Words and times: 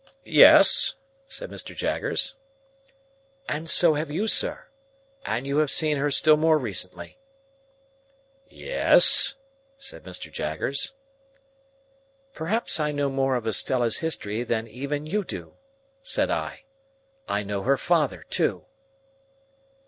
"Yes?" 0.25 0.95
said 1.27 1.51
Mr. 1.51 1.75
Jaggers. 1.75 2.33
"And 3.47 3.69
so 3.69 3.93
have 3.93 4.09
you, 4.09 4.25
sir. 4.25 4.65
And 5.27 5.45
you 5.45 5.57
have 5.59 5.69
seen 5.69 5.97
her 5.97 6.09
still 6.09 6.37
more 6.37 6.57
recently." 6.57 7.19
"Yes?" 8.49 9.35
said 9.77 10.03
Mr. 10.03 10.31
Jaggers. 10.31 10.95
"Perhaps 12.33 12.79
I 12.79 12.91
know 12.91 13.11
more 13.11 13.35
of 13.35 13.45
Estella's 13.45 13.99
history 13.99 14.41
than 14.41 14.67
even 14.67 15.05
you 15.05 15.23
do," 15.23 15.53
said 16.01 16.31
I. 16.31 16.63
"I 17.27 17.43
know 17.43 17.61
her 17.61 17.77
father 17.77 18.25
too." 18.31 18.65